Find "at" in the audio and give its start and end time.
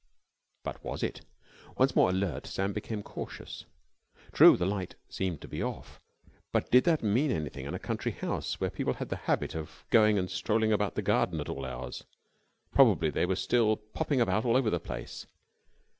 11.39-11.49